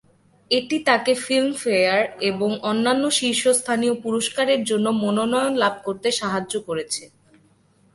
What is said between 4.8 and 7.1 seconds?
মনোনয়ন লাভ করতে সাহায্য করেছে।